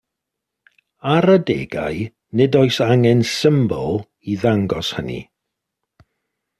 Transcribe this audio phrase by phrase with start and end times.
[1.15, 1.99] Ar adegau,
[2.41, 4.03] nid oes angen symbol
[4.35, 5.21] i ddangos hynny.